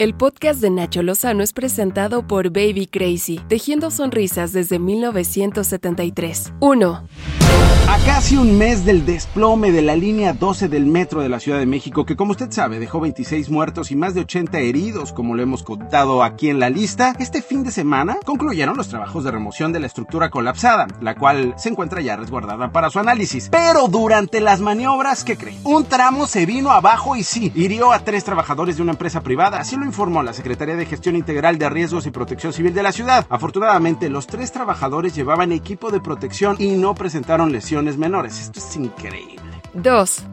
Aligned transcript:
El 0.00 0.14
podcast 0.14 0.60
de 0.60 0.70
Nacho 0.70 1.02
Lozano 1.02 1.42
es 1.42 1.52
presentado 1.52 2.24
por 2.24 2.50
Baby 2.50 2.86
Crazy, 2.86 3.40
tejiendo 3.48 3.90
sonrisas 3.90 4.52
desde 4.52 4.78
1973. 4.78 6.52
1. 6.60 7.02
A 7.88 7.96
casi 8.04 8.36
un 8.36 8.58
mes 8.58 8.84
del 8.84 9.06
desplome 9.06 9.72
de 9.72 9.80
la 9.80 9.96
línea 9.96 10.34
12 10.34 10.68
del 10.68 10.84
metro 10.84 11.22
de 11.22 11.30
la 11.30 11.40
Ciudad 11.40 11.58
de 11.58 11.64
México, 11.64 12.04
que 12.04 12.16
como 12.16 12.32
usted 12.32 12.50
sabe 12.50 12.78
dejó 12.78 13.00
26 13.00 13.48
muertos 13.48 13.90
y 13.90 13.96
más 13.96 14.12
de 14.12 14.20
80 14.20 14.58
heridos, 14.58 15.14
como 15.14 15.34
lo 15.34 15.42
hemos 15.42 15.62
contado 15.62 16.22
aquí 16.22 16.50
en 16.50 16.60
la 16.60 16.68
lista, 16.68 17.14
este 17.18 17.40
fin 17.40 17.64
de 17.64 17.70
semana 17.70 18.18
concluyeron 18.26 18.76
los 18.76 18.88
trabajos 18.88 19.24
de 19.24 19.30
remoción 19.30 19.72
de 19.72 19.80
la 19.80 19.86
estructura 19.86 20.28
colapsada, 20.28 20.86
la 21.00 21.14
cual 21.14 21.54
se 21.56 21.70
encuentra 21.70 22.02
ya 22.02 22.16
resguardada 22.16 22.70
para 22.72 22.90
su 22.90 22.98
análisis. 22.98 23.48
Pero 23.48 23.88
durante 23.88 24.40
las 24.40 24.60
maniobras, 24.60 25.24
¿qué 25.24 25.38
cree? 25.38 25.56
Un 25.64 25.86
tramo 25.86 26.26
se 26.26 26.44
vino 26.44 26.70
abajo 26.70 27.16
y 27.16 27.22
sí, 27.24 27.50
hirió 27.54 27.92
a 27.92 28.00
tres 28.00 28.22
trabajadores 28.22 28.76
de 28.76 28.82
una 28.82 28.92
empresa 28.92 29.22
privada, 29.22 29.60
así 29.60 29.76
lo 29.76 29.86
informó 29.88 30.22
la 30.22 30.32
Secretaría 30.32 30.76
de 30.76 30.86
Gestión 30.86 31.16
Integral 31.16 31.58
de 31.58 31.68
Riesgos 31.68 32.06
y 32.06 32.10
Protección 32.10 32.52
Civil 32.52 32.74
de 32.74 32.82
la 32.82 32.92
ciudad. 32.92 33.26
Afortunadamente, 33.28 34.08
los 34.08 34.26
tres 34.26 34.52
trabajadores 34.52 35.14
llevaban 35.14 35.50
equipo 35.50 35.90
de 35.90 36.00
protección 36.00 36.56
y 36.58 36.76
no 36.76 36.94
presentaron 36.94 37.50
lesiones 37.50 37.96
menores. 37.96 38.40
Esto 38.40 38.60
es 38.60 38.76
increíble. 38.76 39.42
2. 39.74 40.24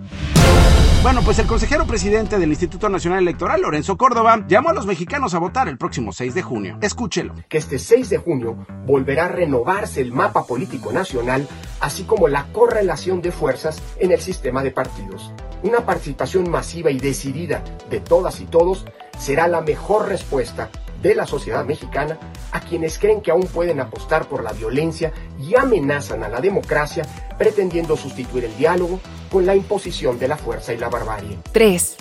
Bueno, 1.06 1.22
pues 1.22 1.38
el 1.38 1.46
consejero 1.46 1.86
presidente 1.86 2.40
del 2.40 2.50
Instituto 2.50 2.90
Nacional 2.90 3.20
Electoral, 3.20 3.62
Lorenzo 3.62 3.96
Córdoba, 3.96 4.44
llamó 4.48 4.70
a 4.70 4.74
los 4.74 4.88
mexicanos 4.88 5.36
a 5.36 5.40
votar 5.40 5.68
el 5.68 5.78
próximo 5.78 6.12
6 6.12 6.34
de 6.34 6.42
junio. 6.42 6.80
Escúchelo. 6.82 7.36
Que 7.48 7.60
este 7.60 7.78
6 7.78 8.10
de 8.10 8.18
junio 8.18 8.66
volverá 8.88 9.26
a 9.26 9.28
renovarse 9.28 10.02
el 10.02 10.12
mapa 10.12 10.46
político 10.48 10.92
nacional, 10.92 11.48
así 11.80 12.06
como 12.06 12.28
la 12.28 12.52
correlación 12.52 13.22
de 13.22 13.32
fuerzas 13.32 13.84
en 14.00 14.12
el 14.12 14.20
sistema 14.20 14.64
de 14.64 14.72
partidos. 14.72 15.32
Una 15.62 15.86
participación 15.86 16.50
masiva 16.50 16.90
y 16.90 16.98
decidida 16.98 17.64
de 17.90 18.00
todas 18.00 18.42
y 18.42 18.46
todos 18.46 18.86
será 19.18 19.48
la 19.48 19.62
mejor 19.62 20.08
respuesta 20.08 20.70
de 21.02 21.16
la 21.16 21.28
sociedad 21.28 21.64
mexicana 21.66 22.18
a 22.52 22.62
quienes 22.62 22.98
creen 22.98 23.22
que 23.22 23.32
aún 23.32 23.46
pueden 23.48 23.80
apostar 23.80 24.28
por 24.28 24.44
la 24.44 24.54
violencia 24.54 25.12
y 25.40 25.56
amenazan 25.56 26.24
a 26.24 26.30
la 26.30 26.42
democracia 26.42 27.06
pretendiendo 27.38 27.96
sustituir 27.98 28.46
el 28.46 28.58
diálogo 28.58 29.00
con 29.32 29.46
la 29.46 29.56
imposición 29.56 30.18
de 30.18 30.28
la 30.28 30.38
fuerza 30.38 30.74
y 30.74 30.78
la 30.78 30.90
barbarie. 30.90 31.38
3. 31.52 31.98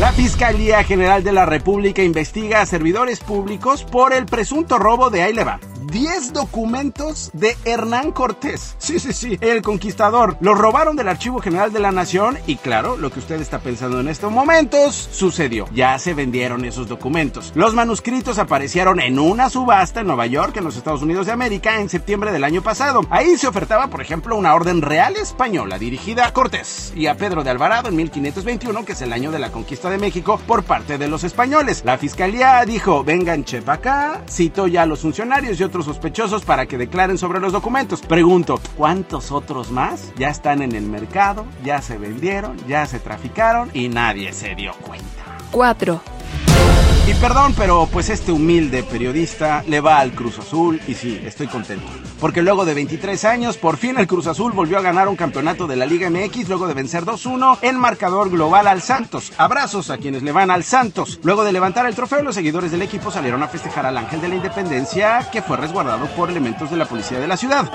La 0.00 0.12
Fiscalía 0.12 0.84
General 0.84 1.24
de 1.24 1.32
la 1.32 1.44
República 1.44 2.02
investiga 2.02 2.60
a 2.60 2.66
servidores 2.66 3.18
públicos 3.18 3.82
por 3.82 4.12
el 4.12 4.26
presunto 4.26 4.78
robo 4.78 5.10
de 5.10 5.22
Aileva. 5.22 5.58
10 5.86 6.32
documentos 6.32 7.30
de 7.32 7.56
Hernán 7.64 8.12
Cortés. 8.12 8.76
Sí, 8.78 8.98
sí, 8.98 9.12
sí, 9.12 9.38
el 9.40 9.62
conquistador. 9.62 10.36
Los 10.40 10.58
robaron 10.58 10.96
del 10.96 11.08
Archivo 11.08 11.40
General 11.40 11.72
de 11.72 11.80
la 11.80 11.92
Nación 11.92 12.38
y 12.46 12.56
claro, 12.56 12.96
lo 12.96 13.10
que 13.10 13.20
usted 13.20 13.40
está 13.40 13.58
pensando 13.58 14.00
en 14.00 14.08
estos 14.08 14.32
momentos 14.32 15.08
sucedió. 15.12 15.66
Ya 15.72 15.98
se 15.98 16.14
vendieron 16.14 16.64
esos 16.64 16.88
documentos. 16.88 17.52
Los 17.54 17.74
manuscritos 17.74 18.38
aparecieron 18.38 19.00
en 19.00 19.18
una 19.18 19.50
subasta 19.50 20.00
en 20.00 20.06
Nueva 20.06 20.26
York, 20.26 20.56
en 20.56 20.64
los 20.64 20.76
Estados 20.76 21.02
Unidos 21.02 21.26
de 21.26 21.32
América, 21.32 21.80
en 21.80 21.88
septiembre 21.88 22.32
del 22.32 22.44
año 22.44 22.62
pasado. 22.62 23.00
Ahí 23.10 23.36
se 23.36 23.48
ofertaba, 23.48 23.88
por 23.88 24.00
ejemplo, 24.00 24.36
una 24.36 24.54
orden 24.54 24.82
real 24.82 25.16
española 25.16 25.78
dirigida 25.78 26.26
a 26.26 26.32
Cortés 26.32 26.92
y 26.94 27.06
a 27.06 27.16
Pedro 27.16 27.44
de 27.44 27.50
Alvarado 27.50 27.88
en 27.88 27.96
1521, 27.96 28.84
que 28.84 28.92
es 28.92 29.02
el 29.02 29.12
año 29.12 29.30
de 29.30 29.38
la 29.38 29.52
conquista 29.52 29.90
de 29.90 29.98
México 29.98 30.40
por 30.46 30.64
parte 30.64 30.98
de 30.98 31.08
los 31.08 31.24
españoles. 31.24 31.82
La 31.84 31.98
fiscalía 31.98 32.64
dijo, 32.64 33.04
vengan 33.04 33.44
chef 33.44 33.68
acá, 33.68 34.22
citó 34.28 34.66
ya 34.66 34.82
a 34.82 34.86
los 34.86 35.00
funcionarios 35.00 35.60
y 35.60 35.64
otros 35.68 35.84
sospechosos 35.84 36.44
para 36.44 36.66
que 36.66 36.76
declaren 36.76 37.18
sobre 37.18 37.40
los 37.40 37.52
documentos. 37.52 38.00
Pregunto, 38.00 38.60
¿cuántos 38.76 39.30
otros 39.30 39.70
más 39.70 40.12
ya 40.16 40.28
están 40.28 40.62
en 40.62 40.72
el 40.72 40.84
mercado, 40.84 41.46
ya 41.64 41.80
se 41.80 41.96
vendieron, 41.98 42.56
ya 42.66 42.84
se 42.86 42.98
traficaron 42.98 43.70
y 43.72 43.88
nadie 43.88 44.32
se 44.32 44.54
dio 44.54 44.72
cuenta? 44.82 45.06
4. 45.52 46.17
Y 47.08 47.14
perdón, 47.14 47.54
pero 47.56 47.88
pues 47.90 48.10
este 48.10 48.32
humilde 48.32 48.82
periodista 48.82 49.64
le 49.66 49.80
va 49.80 49.98
al 49.98 50.12
Cruz 50.12 50.38
Azul 50.40 50.78
y 50.86 50.92
sí, 50.92 51.18
estoy 51.24 51.46
contento. 51.46 51.86
Porque 52.20 52.42
luego 52.42 52.66
de 52.66 52.74
23 52.74 53.24
años, 53.24 53.56
por 53.56 53.78
fin 53.78 53.98
el 53.98 54.06
Cruz 54.06 54.26
Azul 54.26 54.52
volvió 54.52 54.76
a 54.76 54.82
ganar 54.82 55.08
un 55.08 55.16
campeonato 55.16 55.66
de 55.66 55.76
la 55.76 55.86
Liga 55.86 56.10
MX 56.10 56.50
luego 56.50 56.68
de 56.68 56.74
vencer 56.74 57.04
2-1 57.04 57.60
en 57.62 57.78
marcador 57.78 58.28
global 58.28 58.66
al 58.66 58.82
Santos. 58.82 59.32
Abrazos 59.38 59.88
a 59.88 59.96
quienes 59.96 60.22
le 60.22 60.32
van 60.32 60.50
al 60.50 60.64
Santos. 60.64 61.18
Luego 61.22 61.44
de 61.44 61.52
levantar 61.52 61.86
el 61.86 61.94
trofeo, 61.94 62.22
los 62.22 62.34
seguidores 62.34 62.72
del 62.72 62.82
equipo 62.82 63.10
salieron 63.10 63.42
a 63.42 63.48
festejar 63.48 63.86
al 63.86 63.96
Ángel 63.96 64.20
de 64.20 64.28
la 64.28 64.34
Independencia, 64.34 65.30
que 65.32 65.40
fue 65.40 65.56
resguardado 65.56 66.08
por 66.08 66.28
elementos 66.28 66.70
de 66.70 66.76
la 66.76 66.84
policía 66.84 67.20
de 67.20 67.26
la 67.26 67.38
ciudad. 67.38 67.72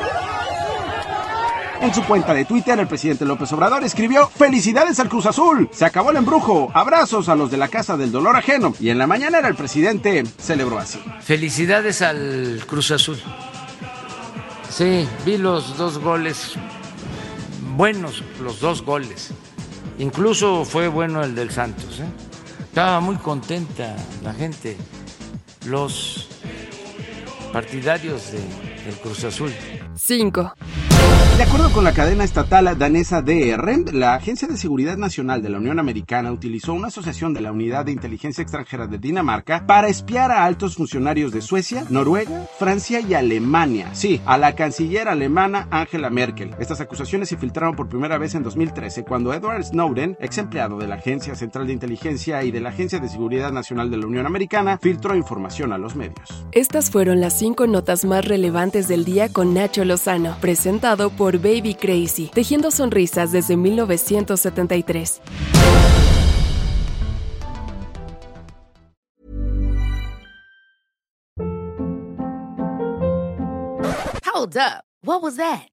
En 1.84 1.94
su 1.94 2.02
cuenta 2.06 2.34
de 2.34 2.46
Twitter, 2.46 2.80
el 2.80 2.88
presidente 2.88 3.26
López 3.26 3.52
Obrador 3.52 3.84
escribió: 3.84 4.30
¡Felicidades 4.30 5.02
al 5.02 5.10
Cruz 5.10 5.26
Azul! 5.26 5.70
Se 5.74 5.84
acabó 5.84 6.12
el 6.12 6.16
embrujo. 6.16 6.72
Abrazos 6.74 7.28
a 7.28 7.36
los 7.36 7.52
de 7.52 7.58
la 7.58 7.68
Casa 7.68 7.98
del 7.98 8.10
Dolor 8.10 8.38
Ajeno. 8.38 8.74
Y 8.80 8.88
en 8.88 8.98
la 8.98 9.06
mañana 9.06 9.40
el 9.40 9.56
presidente 9.56 10.24
celebró 10.38 10.80
así. 10.80 11.04
Felicidades 11.20 12.02
al 12.02 12.64
Cruz 12.68 12.92
Azul. 12.92 13.22
Sí, 14.70 15.06
vi 15.26 15.38
los 15.38 15.76
dos 15.76 15.98
goles, 15.98 16.54
buenos 17.76 18.24
los 18.42 18.62
dos 18.62 18.82
goles. 18.82 19.32
Incluso 20.00 20.64
fue 20.64 20.88
bueno 20.88 21.22
el 21.22 21.36
del 21.36 21.52
Santos. 21.52 22.00
¿eh? 22.00 22.06
Estaba 22.64 23.02
muy 23.02 23.18
contenta 23.18 23.94
la 24.24 24.34
gente, 24.34 24.78
los 25.66 26.30
partidarios 27.52 28.32
de, 28.32 28.40
del 28.86 28.96
Cruz 29.02 29.26
Azul. 29.26 29.54
5. 29.96 30.54
De 31.38 31.42
acuerdo 31.42 31.72
con 31.72 31.84
la 31.84 31.94
cadena 31.94 32.24
estatal 32.24 32.78
danesa 32.78 33.24
DR, 33.24 33.92
la 33.92 34.14
Agencia 34.14 34.48
de 34.48 34.56
Seguridad 34.56 34.98
Nacional 34.98 35.42
de 35.42 35.50
la 35.50 35.58
Unión 35.58 35.80
Americana 35.80 36.32
utilizó 36.32 36.74
una 36.74 36.90
asociación 36.90 37.34
de 37.34 37.42
la 37.42 37.52
Unidad 37.52 37.86
de 37.86 37.92
Inteligencia 37.92 38.44
Extranjera 38.44 38.86
de 38.86 39.00
Dinamarca 39.00 39.66
para 39.66 39.88
espiar 39.88 40.30
a 40.32 40.46
altos 40.46 40.76
funcionarios 40.76 41.32
de 41.32 41.42
Suecia, 41.42 41.86
Noruega, 41.90 42.48
Francia 42.60 43.00
y 43.00 43.16
Alemania. 43.16 43.90
Sí, 43.96 44.22
a 44.28 44.38
la 44.38 44.54
canciller 44.54 45.08
alemana 45.08 45.68
Angela 45.72 46.12
Merkel. 46.12 46.52
Estas 46.60 46.82
acusaciones 46.82 47.30
se 47.30 47.38
filtraron 47.38 47.76
por 47.76 47.90
primera 47.90 48.20
vez 48.20 48.36
en 48.36 48.44
2013 48.44 49.04
cuando 49.04 49.34
Edward 49.34 49.64
Snowden, 49.64 50.16
ex 50.20 50.38
empleado 50.38 50.78
de 50.78 50.88
la 50.88 50.96
Agencia 50.96 51.34
Central 51.34 51.66
de 51.66 51.74
Inteligencia 51.74 52.44
y 52.44 52.52
de 52.52 52.62
la 52.62 52.70
Agencia 52.70 53.00
de 53.00 53.10
Seguridad 53.10 53.52
Nacional 53.52 53.90
de 53.90 53.98
la 53.98 54.06
Unión 54.06 54.28
Americana, 54.28 54.78
filtró 54.80 55.16
información 55.16 55.74
a 55.74 55.80
los 55.80 55.96
medios. 55.96 56.46
Estas 56.52 56.92
fueron 56.92 57.20
las 57.20 57.34
cinco 57.34 57.66
notas 57.66 58.06
más 58.06 58.24
relevantes 58.24 58.88
del 58.88 59.04
día 59.04 59.30
con 59.30 59.56
Nacho 59.56 59.84
Lozano, 59.84 60.38
presentado 60.40 61.10
por 61.10 61.23
por 61.24 61.40
Baby 61.40 61.74
Crazy, 61.74 62.30
tejiendo 62.34 62.70
sonrisas 62.70 63.32
desde 63.32 63.56
1973. 63.56 65.22
Hold 74.26 74.58
up. 74.58 74.84
What 75.06 75.22
was 75.22 75.38
that? 75.38 75.73